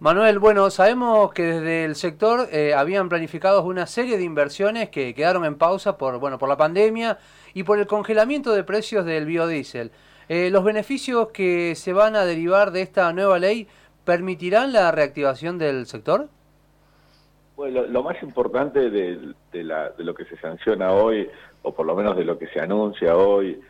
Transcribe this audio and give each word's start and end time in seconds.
Manuel, 0.00 0.38
bueno, 0.38 0.70
sabemos 0.70 1.30
que 1.34 1.42
desde 1.42 1.84
el 1.84 1.94
sector 1.94 2.48
eh, 2.50 2.72
habían 2.72 3.10
planificado 3.10 3.62
una 3.62 3.86
serie 3.86 4.16
de 4.16 4.24
inversiones 4.24 4.88
que 4.88 5.12
quedaron 5.12 5.44
en 5.44 5.56
pausa 5.56 5.98
por, 5.98 6.18
bueno, 6.18 6.38
por 6.38 6.48
la 6.48 6.56
pandemia 6.56 7.18
y 7.52 7.64
por 7.64 7.78
el 7.78 7.86
congelamiento 7.86 8.54
de 8.54 8.64
precios 8.64 9.04
del 9.04 9.26
biodiesel. 9.26 9.90
Eh, 10.30 10.48
¿Los 10.50 10.64
beneficios 10.64 11.28
que 11.32 11.74
se 11.74 11.92
van 11.92 12.16
a 12.16 12.24
derivar 12.24 12.70
de 12.70 12.80
esta 12.80 13.12
nueva 13.12 13.38
ley 13.38 13.68
permitirán 14.06 14.72
la 14.72 14.90
reactivación 14.90 15.58
del 15.58 15.84
sector? 15.84 16.28
Bueno, 17.54 17.82
lo, 17.82 18.02
más 18.02 18.22
importante 18.22 18.88
de, 18.88 19.34
lo 19.98 20.14
que 20.14 20.24
se 20.24 20.38
sanciona 20.38 20.92
hoy, 20.92 21.28
o 21.60 21.74
por 21.74 21.84
lo 21.84 21.94
menos 21.94 22.16
de 22.16 22.24
lo 22.24 22.38
que 22.38 22.46
se 22.46 22.58
anuncia 22.58 23.18
hoy 23.18 23.60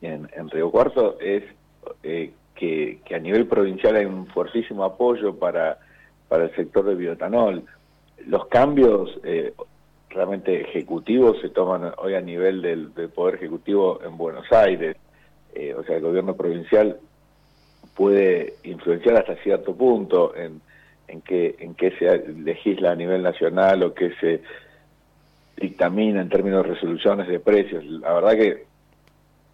en, 0.00 0.28
Río 0.50 0.72
Cuarto, 0.72 1.20
es 1.20 1.44
eh, 2.02 2.21
nivel 3.22 3.46
provincial 3.46 3.96
hay 3.96 4.04
un 4.04 4.26
fuertísimo 4.26 4.84
apoyo 4.84 5.38
para, 5.38 5.78
para 6.28 6.44
el 6.44 6.54
sector 6.54 6.84
de 6.84 6.94
bioetanol. 6.94 7.64
Los 8.26 8.46
cambios 8.46 9.18
eh, 9.24 9.54
realmente 10.10 10.60
ejecutivos 10.60 11.40
se 11.40 11.48
toman 11.48 11.92
hoy 11.98 12.14
a 12.14 12.20
nivel 12.20 12.62
del, 12.62 12.90
Poder 13.10 13.36
Ejecutivo 13.36 14.00
en 14.04 14.16
Buenos 14.16 14.50
Aires. 14.52 14.96
Eh, 15.54 15.74
o 15.74 15.82
sea, 15.84 15.96
el 15.96 16.02
gobierno 16.02 16.34
provincial 16.36 16.98
puede 17.94 18.54
influenciar 18.64 19.16
hasta 19.16 19.36
cierto 19.36 19.74
punto 19.74 20.34
en, 20.36 20.60
en 21.08 21.20
qué 21.20 21.56
en 21.58 21.74
qué 21.74 21.90
se 21.98 22.26
legisla 22.32 22.92
a 22.92 22.96
nivel 22.96 23.22
nacional 23.22 23.82
o 23.82 23.92
qué 23.92 24.14
se 24.20 24.40
dictamina 25.56 26.20
en 26.20 26.28
términos 26.28 26.64
de 26.64 26.74
resoluciones 26.74 27.28
de 27.28 27.40
precios. 27.40 27.84
La 27.84 28.14
verdad 28.14 28.32
que 28.32 28.64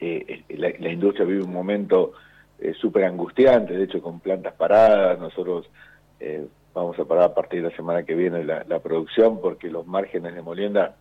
eh, 0.01 0.45
la, 0.51 0.91
industria 0.91 1.27
vive 1.27 1.43
un 1.43 1.53
momento 1.53 2.13
eh, 2.61 2.75
súper 2.75 3.05
angustiante, 3.05 3.77
de 3.77 3.85
hecho 3.85 4.03
con 4.03 4.19
plantas 4.19 4.53
paradas, 4.55 5.17
nosotros 5.21 5.71
eh, 6.19 6.45
vamos 6.75 6.99
a 6.99 7.05
parar 7.05 7.25
a 7.27 7.35
partir 7.35 7.63
de 7.63 7.71
la 7.71 7.77
semana 7.77 8.03
que 8.03 8.17
viene 8.17 8.43
la, 8.43 8.79
producción 8.81 9.41
porque 9.41 9.71
los 9.71 9.87
márgenes 9.87 10.35
de 10.35 10.43
molienda 10.43 10.97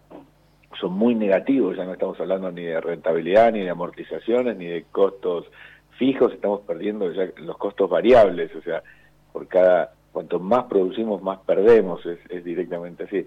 son 0.80 0.94
muy 0.94 1.16
negativos, 1.16 1.76
ya 1.76 1.84
no 1.84 1.94
estamos 1.94 2.20
hablando 2.20 2.52
ni 2.52 2.62
de 2.62 2.80
rentabilidad, 2.80 3.52
ni 3.52 3.62
de 3.62 3.72
amortizaciones, 3.72 4.56
ni 4.56 4.68
de 4.68 4.84
costos 4.92 5.46
fijos, 5.98 6.32
estamos 6.32 6.62
perdiendo 6.62 7.12
ya 7.12 7.28
los 7.38 7.58
costos 7.58 7.90
variables, 7.90 8.56
o 8.56 8.62
sea, 8.62 8.84
por 9.34 9.48
cada, 9.48 9.94
cuanto 10.12 10.40
más 10.40 10.66
producimos, 10.66 11.24
más 11.24 11.40
perdemos, 11.40 12.06
es, 12.06 12.44
directamente 12.44 13.06
así. 13.06 13.26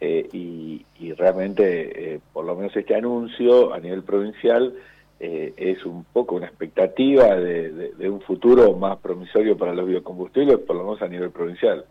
Eh, 0.00 0.28
y, 0.32 0.86
y, 1.00 1.12
realmente, 1.14 2.20
por 2.32 2.44
lo 2.44 2.54
menos 2.54 2.76
este 2.76 2.94
anuncio 2.94 3.74
a 3.74 3.80
nivel 3.80 4.04
provincial, 4.04 4.74
eh, 5.20 5.52
es 5.56 5.84
un 5.84 6.04
poco 6.04 6.36
una 6.36 6.46
expectativa 6.46 7.34
de, 7.36 8.08
un 8.08 8.20
futuro 8.20 8.72
más 8.74 8.98
promisorio 8.98 9.56
para 9.56 9.74
los 9.74 9.86
biocombustibles, 9.86 10.58
por 10.58 10.76
lo 10.76 10.84
menos 10.84 11.02
a 11.02 11.08
nivel 11.08 11.30
provincial. 11.30 11.84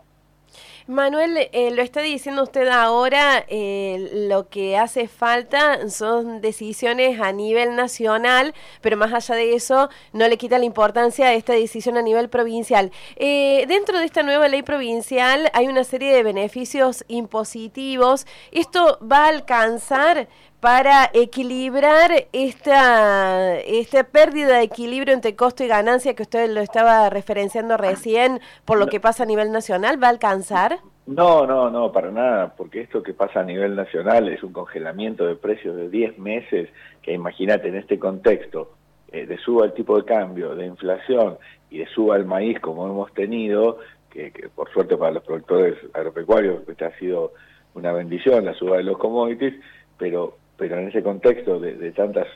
Manuel, 0.88 1.50
eh, 1.52 1.72
lo 1.72 1.82
está 1.82 2.00
diciendo 2.00 2.44
usted 2.44 2.70
ahora, 2.70 3.44
eh, 3.50 4.10
lo 4.30 4.48
que 4.48 4.78
hace 4.78 5.10
falta 5.10 5.90
son 5.90 6.40
decisiones 6.40 7.20
a 7.20 7.34
nivel 7.34 7.76
nacional, 7.76 8.54
pero 8.80 8.96
más 8.96 9.14
allá 9.14 9.36
de 9.36 9.54
eso, 9.54 9.90
no 10.14 10.30
le 10.30 10.38
quita 10.38 10.58
la 10.58 10.64
importancia 10.64 11.28
a 11.28 11.34
esta 11.34 11.52
decisión 11.52 11.98
a 11.98 12.02
nivel 12.02 12.30
provincial. 12.30 12.92
dentro 13.18 14.00
de 14.00 14.06
esta 14.06 14.24
nueva 14.24 14.48
ley 14.48 14.64
provincial 14.64 15.50
hay 15.54 15.68
una 15.68 15.84
serie 15.84 16.14
de 16.14 16.24
beneficios 16.24 17.04
impositivos. 17.10 18.26
¿Esto 18.52 18.98
va 19.02 19.26
a 19.26 19.30
alcanzar 19.30 20.30
para 20.60 21.10
equilibrar 21.14 22.28
esta, 22.34 23.60
esta 23.60 24.04
pérdida 24.04 24.58
de 24.58 24.64
equilibrio 24.64 25.14
entre 25.14 25.36
costo 25.36 25.64
y 25.64 25.68
ganancia 25.68 26.16
que 26.16 26.24
usted 26.24 26.50
lo 26.50 26.62
estaba 26.62 27.10
referenciando 27.10 27.78
recién 27.78 28.42
por 28.66 28.80
lo 28.80 28.88
que 28.88 29.00
pasa 29.00 29.24
a 29.24 29.26
nivel 29.28 29.52
nacional, 29.52 30.02
¿va 30.02 30.08
a 30.08 30.12
alcanzar? 30.12 30.77
No, 31.08 31.48
no, 31.48 31.70
no, 31.70 31.92
para 31.92 32.12
nada, 32.12 32.54
porque 32.56 32.82
esto 32.82 33.02
que 33.02 33.14
pasa 33.14 33.40
a 33.40 33.44
nivel 33.44 33.76
nacional 33.76 34.28
es 34.28 34.44
un 34.44 34.52
congelamiento 34.52 35.26
de 35.26 35.36
precios 35.36 35.76
de 35.76 35.90
10 35.90 36.20
meses, 36.20 36.70
que 37.02 37.14
imagínate 37.14 37.70
en 37.70 37.76
este 37.76 37.98
contexto, 37.98 38.74
eh, 39.12 39.26
de 39.26 39.38
suba 39.38 39.66
el 39.66 39.74
tipo 39.74 39.98
de 39.98 40.04
cambio, 40.04 40.54
de 40.54 40.66
inflación 40.66 41.38
y 41.70 41.80
de 41.80 41.88
suba 41.88 42.18
el 42.18 42.26
maíz 42.26 42.60
como 42.60 42.86
hemos 42.86 43.14
tenido, 43.14 43.80
que, 44.10 44.32
que 44.32 44.50
por 44.50 44.70
suerte 44.72 44.98
para 44.98 45.12
los 45.12 45.24
productores 45.24 45.78
agropecuarios 45.94 46.68
esta 46.68 46.88
ha 46.88 47.00
sido 47.00 47.32
una 47.74 47.94
bendición, 47.94 48.44
la 48.44 48.54
suba 48.54 48.78
de 48.78 48.84
los 48.84 48.98
commodities, 48.98 49.54
pero 49.98 50.36
pero 50.58 50.80
en 50.80 50.88
ese 50.88 51.04
contexto 51.04 51.60
de, 51.60 51.92
tantas 51.92 52.28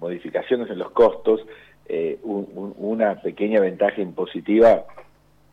modificaciones 0.00 0.68
en 0.68 0.78
los 0.78 0.90
costos, 0.90 1.40
eh, 1.86 2.18
una 2.24 3.14
pequeña 3.22 3.60
ventaja 3.60 4.00
impositiva 4.00 4.84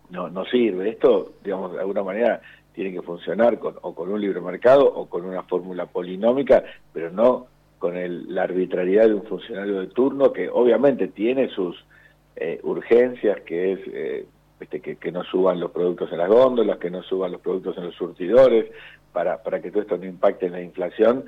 no, 0.10 0.30
no 0.30 0.44
sirve. 0.46 0.90
Esto, 0.90 1.34
digamos, 1.44 1.74
de 1.74 1.80
alguna 1.80 2.04
manera 2.04 2.42
tiene 2.80 2.94
que 2.94 3.02
funcionar 3.02 3.60
con, 3.60 3.76
o 3.82 3.94
con 3.94 4.10
un 4.10 4.22
libre 4.22 4.40
mercado 4.40 4.86
o 4.86 5.10
con 5.10 5.26
una 5.26 5.44
fórmula 5.44 5.88
polinómica, 5.88 6.64
pero 6.94 7.12
no 7.12 7.48
con 7.78 7.98
el, 7.98 8.34
la 8.34 8.44
arbitrariedad 8.44 9.10
de 9.10 9.16
un 9.16 9.24
funcionario 9.24 9.82
de 9.82 9.88
turno 9.88 10.32
que 10.32 10.48
obviamente 10.48 11.10
tiene 11.10 11.50
sus 11.50 11.76
eh, 12.38 12.58
urgencias, 12.64 13.42
que 13.42 13.74
es 13.74 13.80
eh, 13.88 14.26
este, 14.62 14.80
que, 14.80 14.96
que, 14.96 15.12
no 15.12 15.26
suban 15.26 15.60
los 15.60 15.72
productos 15.72 16.10
en 16.14 16.20
las 16.20 16.30
góndolas, 16.30 16.78
que 16.78 16.90
no 16.90 17.04
suban 17.04 17.34
los 17.34 17.42
productos 17.42 17.78
en 17.78 17.84
los 17.84 17.96
surtidores, 17.96 18.72
para, 19.12 19.44
para 19.44 19.62
que 19.62 19.72
todo 19.72 19.82
esto 19.82 19.98
no 19.98 20.06
impacte 20.06 20.46
en 20.46 20.54
la 20.54 20.62
inflación, 20.62 21.26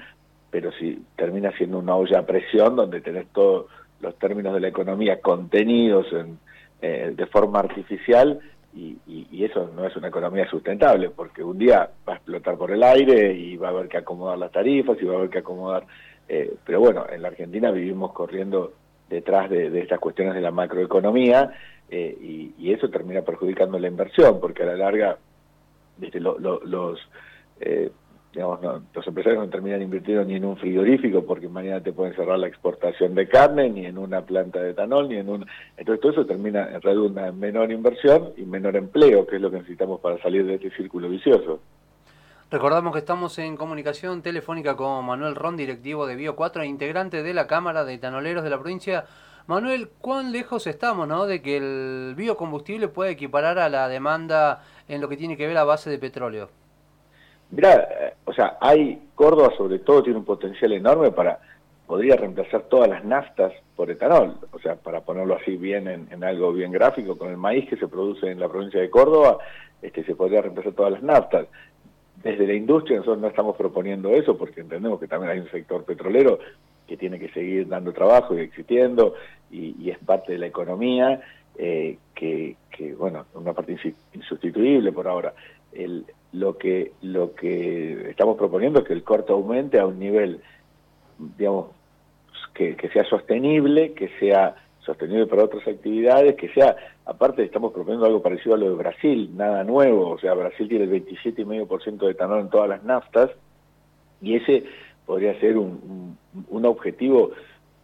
pero 0.51 0.71
si 0.71 1.03
termina 1.17 1.51
siendo 1.57 1.79
una 1.79 1.97
olla 1.97 2.19
a 2.19 2.25
presión 2.25 2.77
donde 2.77 3.01
tenés 3.01 3.27
todos 3.33 3.65
los 3.99 4.17
términos 4.19 4.53
de 4.53 4.61
la 4.61 4.69
economía 4.69 5.19
contenidos 5.19 6.07
en, 6.13 6.39
eh, 6.81 7.11
de 7.13 7.25
forma 7.25 7.59
artificial 7.59 8.39
y, 8.73 9.43
eso 9.43 9.69
no 9.75 9.85
es 9.85 9.95
una 9.95 10.09
economía 10.09 10.47
sustentable 10.47 11.09
porque 11.09 11.43
un 11.43 11.57
día 11.57 11.89
va 12.07 12.13
a 12.13 12.15
explotar 12.17 12.57
por 12.57 12.71
el 12.71 12.83
aire 12.83 13.33
y 13.33 13.57
va 13.57 13.69
a 13.69 13.71
haber 13.71 13.87
que 13.87 13.97
acomodar 13.97 14.37
las 14.37 14.51
tarifas 14.51 14.97
y 15.01 15.05
va 15.05 15.15
a 15.15 15.17
haber 15.17 15.29
que 15.29 15.39
acomodar 15.39 15.83
eh, 16.29 16.53
pero 16.63 16.79
bueno 16.79 17.05
en 17.11 17.23
la 17.23 17.29
Argentina 17.29 17.71
vivimos 17.71 18.13
corriendo 18.13 18.73
detrás 19.09 19.49
de, 19.49 19.77
estas 19.79 19.99
cuestiones 19.99 20.35
de 20.35 20.41
la 20.41 20.51
macroeconomía 20.51 21.51
eh, 21.89 22.53
y, 22.57 22.71
eso 22.71 22.89
termina 22.89 23.23
perjudicando 23.23 23.79
la 23.79 23.87
inversión 23.87 24.39
porque 24.39 24.63
a 24.63 24.67
la 24.67 24.75
larga 24.75 25.17
los 25.99 26.99
digamos, 28.33 28.59
los 28.93 29.07
empresarios 29.07 29.43
no 29.43 29.49
terminan 29.49 29.81
invirtiendo 29.81 30.23
ni 30.23 30.35
en 30.35 30.45
un 30.45 30.57
frigorífico 30.57 31.25
porque 31.25 31.49
mañana 31.49 31.81
te 31.81 31.91
pueden 31.91 32.15
cerrar 32.15 32.39
la 32.39 32.47
exportación 32.47 33.13
de 33.13 33.27
carne, 33.27 33.69
ni 33.69 33.85
en 33.85 33.97
una 33.97 34.21
planta 34.21 34.59
de 34.59 34.71
etanol, 34.71 35.09
ni 35.09 35.17
en 35.17 35.29
un... 35.29 35.45
Entonces 35.75 36.01
todo 36.01 36.11
eso 36.11 36.25
termina, 36.25 36.79
redunda 36.79 37.27
en 37.27 37.39
menor 37.39 37.71
inversión 37.71 38.33
y 38.37 38.43
menor 38.43 38.75
empleo, 38.77 39.27
que 39.27 39.35
es 39.35 39.41
lo 39.41 39.51
que 39.51 39.57
necesitamos 39.57 39.99
para 39.99 40.21
salir 40.21 40.45
de 40.45 40.55
este 40.55 40.71
círculo 40.71 41.09
vicioso. 41.09 41.59
Recordamos 42.49 42.93
que 42.93 42.99
estamos 42.99 43.37
en 43.39 43.55
comunicación 43.55 44.21
telefónica 44.21 44.75
con 44.75 45.05
Manuel 45.05 45.35
Ron, 45.35 45.55
directivo 45.57 46.05
de 46.05 46.15
Bio 46.15 46.35
4 46.35 46.63
e 46.63 46.67
integrante 46.67 47.23
de 47.23 47.33
la 47.33 47.47
Cámara 47.47 47.85
de 47.85 47.93
Etanoleros 47.93 48.43
de 48.43 48.49
la 48.49 48.59
provincia. 48.59 49.05
Manuel, 49.47 49.89
¿cuán 49.99 50.31
lejos 50.31 50.67
estamos 50.67 51.07
¿no? 51.07 51.25
de 51.25 51.41
que 51.41 51.57
el 51.57 52.13
biocombustible 52.15 52.87
pueda 52.87 53.09
equiparar 53.09 53.59
a 53.59 53.69
la 53.69 53.87
demanda 53.87 54.63
en 54.87 55.01
lo 55.01 55.09
que 55.09 55.17
tiene 55.17 55.37
que 55.37 55.47
ver 55.47 55.57
a 55.57 55.63
base 55.63 55.89
de 55.89 55.97
petróleo? 55.97 56.49
Mirá, 57.51 57.87
o 58.31 58.33
sea, 58.33 58.57
hay, 58.61 59.09
Córdoba 59.13 59.51
sobre 59.57 59.79
todo 59.79 60.03
tiene 60.03 60.19
un 60.19 60.25
potencial 60.25 60.71
enorme 60.71 61.11
para, 61.11 61.37
podría 61.85 62.15
reemplazar 62.15 62.61
todas 62.63 62.87
las 62.87 63.03
naftas 63.03 63.51
por 63.75 63.91
etanol, 63.91 64.37
o 64.51 64.59
sea, 64.59 64.75
para 64.75 65.01
ponerlo 65.01 65.35
así 65.35 65.57
bien 65.57 65.85
en, 65.89 66.23
algo 66.23 66.53
bien 66.53 66.71
gráfico, 66.71 67.17
con 67.17 67.29
el 67.29 67.35
maíz 67.35 67.67
que 67.67 67.75
se 67.75 67.89
produce 67.89 68.31
en 68.31 68.39
la 68.39 68.47
provincia 68.47 68.79
de 68.79 68.89
Córdoba, 68.89 69.37
este, 69.81 70.05
se 70.05 70.15
podría 70.15 70.41
reemplazar 70.41 70.71
todas 70.71 70.93
las 70.93 71.03
naftas. 71.03 71.47
Desde 72.23 72.47
la 72.47 72.53
industria 72.53 72.99
nosotros 72.99 73.21
no 73.21 73.27
estamos 73.27 73.57
proponiendo 73.57 74.11
eso 74.11 74.37
porque 74.37 74.61
entendemos 74.61 74.97
que 74.97 75.07
también 75.07 75.33
hay 75.33 75.39
un 75.39 75.51
sector 75.51 75.83
petrolero 75.83 76.39
que 76.87 76.95
tiene 76.95 77.19
que 77.19 77.29
seguir 77.33 77.67
dando 77.67 77.91
trabajo 77.91 78.37
y 78.37 78.41
existiendo 78.41 79.15
y, 79.49 79.89
es 79.89 79.97
parte 79.99 80.31
de 80.31 80.37
la 80.37 80.47
economía 80.47 81.19
eh, 81.57 81.97
que, 82.15 82.55
que, 82.69 82.93
bueno, 82.93 83.25
una 83.33 83.51
parte 83.51 83.75
insustituible 84.13 84.93
por 84.93 85.09
ahora. 85.09 85.33
El, 85.73 86.05
lo 86.33 86.57
que, 86.57 86.93
lo 87.01 87.35
que 87.35 88.09
estamos 88.09 88.37
proponiendo 88.37 88.79
es 88.79 88.87
que 88.87 88.93
el 88.93 89.03
corto 89.03 89.33
aumente 89.33 89.79
a 89.79 89.85
un 89.85 89.99
nivel, 89.99 90.41
digamos, 91.37 91.67
que, 92.53 92.75
sea 92.93 93.03
sostenible, 93.05 93.93
que 93.93 94.09
sea 94.19 94.55
sostenible 94.79 95.27
para 95.27 95.43
otras 95.43 95.67
actividades, 95.67 96.35
que 96.35 96.49
sea, 96.49 96.75
aparte 97.05 97.43
estamos 97.43 97.73
proponiendo 97.73 98.05
algo 98.05 98.21
parecido 98.21 98.55
a 98.55 98.57
lo 98.57 98.69
de 98.69 98.75
Brasil, 98.75 99.31
nada 99.35 99.63
nuevo, 99.63 100.09
o 100.09 100.19
sea, 100.19 100.33
Brasil 100.33 100.67
tiene 100.67 100.85
el 100.85 101.05
27,5% 101.05 101.97
de 102.05 102.11
etanol 102.11 102.41
en 102.41 102.49
todas 102.49 102.69
las 102.69 102.83
naftas, 102.83 103.31
y 104.21 104.35
ese 104.35 104.63
podría 105.05 105.39
ser 105.39 105.57
un, 105.57 106.17
un, 106.49 106.65
objetivo 106.65 107.31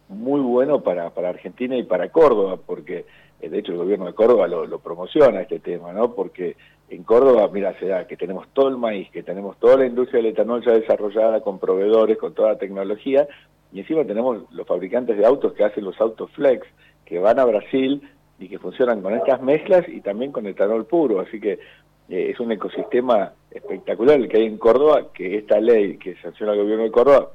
muy 0.08 0.40
bueno 0.40 0.82
para, 0.82 1.10
para 1.10 1.30
Argentina 1.30 1.76
y 1.76 1.82
para 1.82 2.10
Córdoba, 2.10 2.58
porque 2.64 3.04
de 3.40 3.58
hecho 3.58 3.72
el 3.72 3.78
gobierno 3.78 4.06
de 4.06 4.14
Córdoba 4.14 4.48
lo, 4.48 4.66
lo 4.66 4.78
promociona 4.80 5.40
este 5.40 5.60
tema, 5.60 5.92
¿no? 5.92 6.14
Porque 6.14 6.56
en 6.90 7.04
Córdoba, 7.04 7.48
mira, 7.52 7.78
se 7.78 7.86
da 7.86 8.06
que 8.06 8.16
tenemos 8.16 8.48
todo 8.52 8.68
el 8.68 8.76
maíz, 8.76 9.10
que 9.10 9.22
tenemos 9.22 9.56
toda 9.58 9.76
la 9.76 9.86
industria 9.86 10.22
del 10.22 10.32
etanol 10.32 10.64
ya 10.64 10.72
desarrollada 10.72 11.40
con 11.40 11.58
proveedores, 11.58 12.18
con 12.18 12.34
toda 12.34 12.52
la 12.52 12.58
tecnología, 12.58 13.28
y 13.72 13.80
encima 13.80 14.04
tenemos 14.04 14.50
los 14.52 14.66
fabricantes 14.66 15.16
de 15.16 15.26
autos 15.26 15.52
que 15.52 15.64
hacen 15.64 15.84
los 15.84 16.00
autos 16.00 16.30
flex, 16.32 16.66
que 17.04 17.18
van 17.18 17.38
a 17.38 17.44
Brasil 17.44 18.02
y 18.38 18.48
que 18.48 18.58
funcionan 18.58 19.02
con 19.02 19.14
estas 19.14 19.42
mezclas 19.42 19.88
y 19.88 20.00
también 20.00 20.32
con 20.32 20.46
etanol 20.46 20.86
puro, 20.86 21.20
así 21.20 21.40
que 21.40 21.58
eh, 22.08 22.30
es 22.30 22.40
un 22.40 22.52
ecosistema 22.52 23.32
espectacular 23.50 24.16
el 24.16 24.28
que 24.28 24.38
hay 24.38 24.46
en 24.46 24.58
Córdoba, 24.58 25.08
que 25.12 25.36
esta 25.36 25.60
ley 25.60 25.98
que 25.98 26.16
sanciona 26.16 26.52
el 26.52 26.60
gobierno 26.60 26.84
de 26.84 26.90
Córdoba 26.90 27.32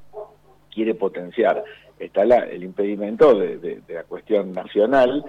quiere 0.74 0.96
potenciar. 0.96 1.64
Está 2.00 2.26
la, 2.26 2.40
el 2.40 2.64
impedimento 2.64 3.36
de, 3.38 3.82
la 3.88 4.04
cuestión 4.04 4.52
nacional, 4.52 5.24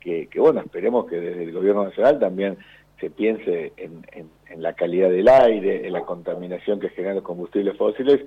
que, 0.00 0.28
bueno, 0.36 0.60
esperemos 0.60 1.06
que 1.06 1.16
desde 1.16 1.44
el 1.44 1.52
gobierno 1.52 1.84
nacional 1.84 2.18
también 2.18 2.56
se 3.00 3.10
piense 3.10 3.72
en, 3.76 4.04
en 4.48 4.62
la 4.62 4.72
calidad 4.72 5.10
del 5.10 5.28
aire, 5.28 5.86
en 5.86 5.92
la 5.92 6.02
contaminación 6.02 6.80
que 6.80 6.88
generan 6.90 7.16
los 7.16 7.24
combustibles 7.24 7.76
fósiles, 7.76 8.20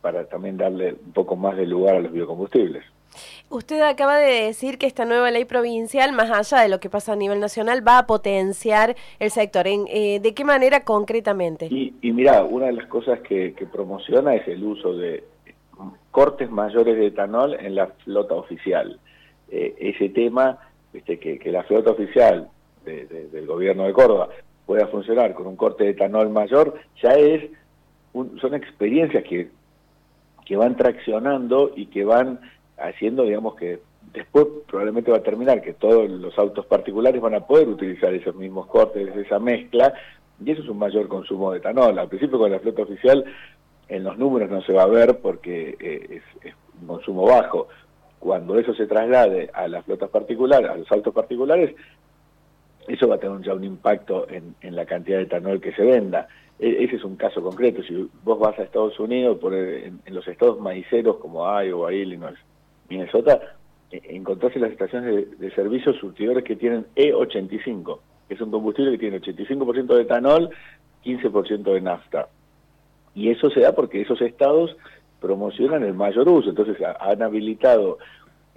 para 0.00 0.26
también 0.26 0.58
darle 0.58 0.92
un 0.92 1.12
poco 1.12 1.36
más 1.36 1.56
de 1.56 1.66
lugar 1.66 1.96
a 1.96 2.00
los 2.00 2.12
biocombustibles. 2.12 2.84
Usted 3.48 3.80
acaba 3.80 4.16
de 4.18 4.46
decir 4.46 4.76
que 4.78 4.86
esta 4.86 5.04
nueva 5.04 5.30
ley 5.30 5.44
provincial, 5.44 6.12
más 6.12 6.30
allá 6.30 6.62
de 6.62 6.68
lo 6.68 6.80
que 6.80 6.90
pasa 6.90 7.12
a 7.12 7.16
nivel 7.16 7.40
nacional, 7.40 7.86
va 7.86 7.98
a 7.98 8.06
potenciar 8.06 8.96
el 9.18 9.30
sector. 9.30 9.66
Eh, 9.66 10.20
¿De 10.20 10.34
qué 10.34 10.44
manera 10.44 10.84
concretamente? 10.84 11.68
Y, 11.70 11.94
y 12.02 12.12
mira, 12.12 12.42
una 12.42 12.66
de 12.66 12.72
las 12.72 12.86
cosas 12.88 13.20
que, 13.20 13.54
promociona 13.72 14.34
es 14.34 14.46
el 14.48 14.64
uso 14.64 14.94
de 14.94 15.24
cortes 16.10 16.50
mayores 16.50 16.96
de 16.96 17.06
etanol 17.06 17.54
en 17.54 17.74
la 17.74 17.86
flota 18.04 18.34
oficial. 18.34 18.98
Eh, 19.48 19.74
ese 19.78 20.08
tema, 20.08 20.58
este, 20.94 21.18
que, 21.18 21.52
la 21.52 21.62
flota 21.64 21.90
oficial 21.90 22.48
del 22.84 23.46
gobierno 23.46 23.84
de 23.84 23.92
Córdoba 23.92 24.28
pueda 24.66 24.86
funcionar 24.86 25.34
con 25.34 25.46
un 25.46 25.56
corte 25.56 25.84
de 25.84 25.90
etanol 25.90 26.30
mayor, 26.30 26.74
ya 27.02 27.10
es 27.14 27.50
son 28.40 28.54
experiencias 28.54 29.24
que, 29.24 29.50
que 30.46 30.56
van 30.56 30.76
traccionando 30.76 31.72
y 31.74 31.86
que 31.86 32.04
van 32.04 32.40
haciendo, 32.78 33.24
digamos, 33.24 33.56
que 33.56 33.80
después 34.12 34.46
probablemente 34.68 35.10
va 35.10 35.18
a 35.18 35.22
terminar 35.22 35.60
que 35.60 35.72
todos 35.72 36.08
los 36.08 36.38
autos 36.38 36.66
particulares 36.66 37.20
van 37.20 37.34
a 37.34 37.46
poder 37.46 37.68
utilizar 37.68 38.14
esos 38.14 38.34
mismos 38.36 38.66
cortes, 38.66 39.14
esa 39.16 39.38
mezcla, 39.38 39.92
y 40.44 40.50
eso 40.50 40.62
es 40.62 40.68
un 40.68 40.78
mayor 40.78 41.08
consumo 41.08 41.52
de 41.52 41.58
etanol. 41.58 41.98
Al 41.98 42.08
principio 42.08 42.38
con 42.38 42.50
la 42.50 42.60
flota 42.60 42.82
oficial 42.82 43.24
en 43.88 44.04
los 44.04 44.16
números 44.18 44.50
no 44.50 44.62
se 44.62 44.72
va 44.72 44.82
a 44.82 44.86
ver 44.86 45.18
porque 45.18 45.76
eh, 45.80 46.20
es, 46.42 46.54
un 46.80 46.86
consumo 46.86 47.26
bajo. 47.26 47.68
Cuando 48.24 48.58
eso 48.58 48.72
se 48.72 48.86
traslade 48.86 49.50
a 49.52 49.68
las 49.68 49.84
flotas 49.84 50.08
particulares, 50.08 50.70
a 50.70 50.76
los 50.76 50.90
autos 50.90 51.12
particulares, 51.12 51.74
eso 52.88 53.06
va 53.06 53.16
a 53.16 53.18
tener 53.18 53.38
ya 53.42 53.52
un 53.52 53.64
impacto 53.64 54.26
en, 54.30 54.54
en 54.62 54.74
la 54.74 54.86
cantidad 54.86 55.18
de 55.18 55.24
etanol 55.24 55.60
que 55.60 55.74
se 55.74 55.82
venda. 55.82 56.26
E, 56.58 56.84
ese 56.84 56.96
es 56.96 57.04
un 57.04 57.16
caso 57.16 57.42
concreto. 57.42 57.82
Si 57.82 58.08
vos 58.22 58.38
vas 58.38 58.58
a 58.58 58.62
Estados 58.62 58.98
Unidos, 58.98 59.36
por 59.38 59.52
en, 59.52 60.00
en 60.06 60.14
los 60.14 60.26
estados 60.26 60.58
maiceros 60.58 61.16
como 61.16 61.44
Iowa, 61.44 61.92
Illinois, 61.92 62.38
Minnesota, 62.88 63.58
eh, 63.90 64.00
encontrarse 64.08 64.58
las 64.58 64.72
estaciones 64.72 65.38
de, 65.38 65.50
servicios 65.50 65.94
surtidores 65.98 66.44
que 66.44 66.56
tienen 66.56 66.86
E85, 66.96 67.98
que 68.26 68.32
es 68.36 68.40
un 68.40 68.50
combustible 68.50 68.92
que 68.92 68.98
tiene 69.00 69.20
85% 69.20 69.96
de 69.96 70.00
etanol, 70.00 70.48
15% 71.04 71.74
de 71.74 71.80
nafta. 71.82 72.28
Y 73.14 73.28
eso 73.28 73.50
se 73.50 73.60
da 73.60 73.74
porque 73.74 74.00
esos 74.00 74.22
estados 74.22 74.74
promocionan 75.24 75.82
el 75.84 75.94
mayor 75.94 76.28
uso, 76.28 76.50
entonces 76.50 76.76
han 77.00 77.22
habilitado 77.22 77.96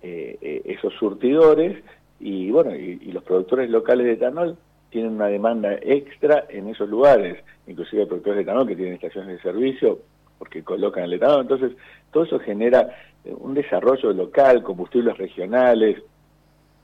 eh, 0.03 0.37
eh, 0.41 0.61
esos 0.65 0.93
surtidores 0.95 1.81
y 2.19 2.51
bueno, 2.51 2.75
y, 2.75 2.97
los 3.13 3.23
productores 3.23 3.69
locales 3.69 4.05
de 4.05 4.13
etanol 4.13 4.57
tienen 4.89 5.13
una 5.13 5.27
demanda 5.27 5.75
extra 5.81 6.43
en 6.49 6.67
esos 6.67 6.89
lugares, 6.89 7.41
inclusive 7.67 8.05
productores 8.05 8.35
de 8.35 8.43
etanol 8.43 8.67
que 8.67 8.75
tienen 8.75 8.95
estaciones 8.95 9.37
de 9.37 9.41
servicio 9.41 9.99
porque 10.37 10.61
colocan 10.61 11.05
el 11.05 11.13
etanol, 11.13 11.43
entonces 11.43 11.71
todo 12.11 12.25
eso 12.25 12.37
genera 12.39 12.89
un 13.23 13.53
desarrollo 13.53 14.11
local, 14.11 14.61
combustibles 14.61 15.17
regionales 15.17 16.03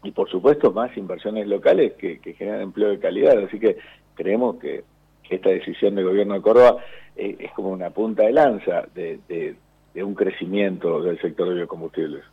y 0.02 0.12
por 0.12 0.30
supuesto 0.30 0.72
más 0.72 0.96
inversiones 0.96 1.46
locales 1.46 1.92
que, 1.96 2.20
generan 2.38 2.62
empleo 2.62 2.92
de 2.92 3.00
calidad. 3.00 3.38
Así 3.38 3.60
que 3.60 3.76
creemos 4.16 4.56
que, 4.60 4.86
esta 5.30 5.50
decisión 5.50 5.96
del 5.96 6.06
gobierno 6.06 6.36
de 6.36 6.42
Córdoba 6.42 6.78
eh, 7.16 7.38
es 7.40 7.52
como 7.54 7.70
una 7.70 7.90
punta 7.90 8.24
de 8.24 8.34
lanza 8.34 8.84
de, 8.94 9.56
de 9.94 10.04
un 10.04 10.16
crecimiento 10.16 11.02
del 11.02 11.20
sector 11.22 11.50
de 11.50 11.56
biocombustibles. 11.56 12.24